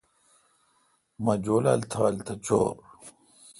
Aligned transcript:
مہ 1.23 1.33
جولال 1.43 1.81
تھال 1.91 2.15
تھ 2.25 2.33
چور 2.45 2.73